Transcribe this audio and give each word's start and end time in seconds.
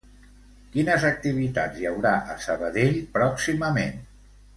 Quines 0.75 1.03
activitats 1.09 1.77
hi 1.81 1.85
haurà 1.91 2.13
a 2.37 2.39
Sabadell 2.47 2.97
pròximament? 3.19 4.01